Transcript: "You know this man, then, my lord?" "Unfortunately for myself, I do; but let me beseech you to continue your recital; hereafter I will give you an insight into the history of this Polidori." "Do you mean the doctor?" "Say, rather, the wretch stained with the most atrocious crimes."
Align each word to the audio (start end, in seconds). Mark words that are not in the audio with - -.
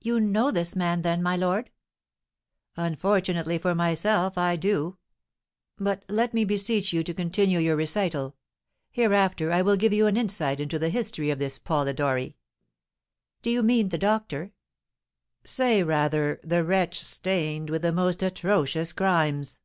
"You 0.00 0.20
know 0.20 0.52
this 0.52 0.76
man, 0.76 1.02
then, 1.02 1.24
my 1.24 1.34
lord?" 1.34 1.72
"Unfortunately 2.76 3.58
for 3.58 3.74
myself, 3.74 4.38
I 4.38 4.54
do; 4.54 4.96
but 5.76 6.04
let 6.08 6.32
me 6.32 6.44
beseech 6.44 6.92
you 6.92 7.02
to 7.02 7.12
continue 7.12 7.58
your 7.58 7.74
recital; 7.74 8.36
hereafter 8.92 9.50
I 9.50 9.62
will 9.62 9.76
give 9.76 9.92
you 9.92 10.06
an 10.06 10.16
insight 10.16 10.60
into 10.60 10.78
the 10.78 10.88
history 10.88 11.30
of 11.30 11.40
this 11.40 11.58
Polidori." 11.58 12.36
"Do 13.42 13.50
you 13.50 13.64
mean 13.64 13.88
the 13.88 13.98
doctor?" 13.98 14.52
"Say, 15.42 15.82
rather, 15.82 16.38
the 16.44 16.62
wretch 16.62 17.02
stained 17.04 17.70
with 17.70 17.82
the 17.82 17.90
most 17.92 18.22
atrocious 18.22 18.92
crimes." 18.92 19.58